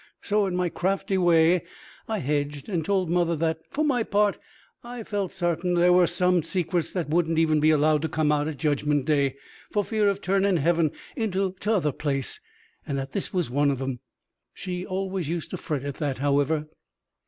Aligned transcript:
So, 0.23 0.47
in 0.47 0.55
my 0.55 0.67
crafty 0.69 1.19
way, 1.19 1.63
I 2.07 2.17
hedged, 2.17 2.67
and 2.67 2.83
told 2.83 3.07
mother 3.07 3.35
that, 3.35 3.59
for 3.69 3.83
my 3.85 4.01
part, 4.01 4.39
I 4.83 5.03
felt 5.03 5.31
sartain 5.31 5.75
there 5.75 5.93
were 5.93 6.07
some 6.07 6.41
secrets 6.41 6.91
that 6.93 7.07
wouldn't 7.09 7.37
even 7.37 7.59
be 7.59 7.69
allowed 7.69 8.01
to 8.01 8.09
come 8.09 8.31
out 8.31 8.47
at 8.47 8.57
Judgment 8.57 9.05
Day, 9.05 9.35
for 9.71 9.83
fear 9.83 10.09
of 10.09 10.19
turning 10.19 10.57
heaven 10.57 10.89
into 11.15 11.51
t'other 11.59 11.91
place; 11.91 12.39
and 12.87 12.97
that 12.97 13.11
this 13.11 13.31
was 13.31 13.51
one 13.51 13.69
of 13.69 13.79
'em. 13.79 13.99
She 14.55 14.87
always 14.87 15.29
used 15.29 15.51
to 15.51 15.57
fret 15.57 15.83
at 15.83 15.97
that, 15.97 16.17
however. 16.17 16.65